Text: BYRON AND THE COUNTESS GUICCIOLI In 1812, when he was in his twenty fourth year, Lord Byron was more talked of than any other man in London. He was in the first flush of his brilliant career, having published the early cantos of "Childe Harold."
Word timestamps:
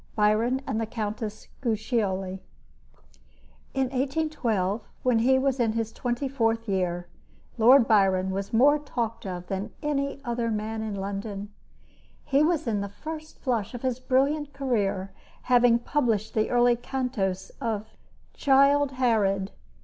BYRON 0.15 0.61
AND 0.65 0.81
THE 0.81 0.87
COUNTESS 0.87 1.47
GUICCIOLI 1.61 2.39
In 3.75 3.83
1812, 3.83 4.81
when 5.03 5.19
he 5.19 5.37
was 5.37 5.59
in 5.59 5.73
his 5.73 5.91
twenty 5.93 6.27
fourth 6.27 6.67
year, 6.67 7.05
Lord 7.59 7.87
Byron 7.87 8.31
was 8.31 8.51
more 8.51 8.79
talked 8.79 9.27
of 9.27 9.45
than 9.45 9.71
any 9.83 10.19
other 10.25 10.49
man 10.49 10.81
in 10.81 10.95
London. 10.95 11.53
He 12.25 12.41
was 12.41 12.65
in 12.65 12.81
the 12.81 12.89
first 12.89 13.37
flush 13.41 13.75
of 13.75 13.83
his 13.83 13.99
brilliant 13.99 14.53
career, 14.53 15.11
having 15.43 15.77
published 15.77 16.33
the 16.33 16.49
early 16.49 16.77
cantos 16.77 17.51
of 17.61 17.95
"Childe 18.33 18.93
Harold." 18.93 19.51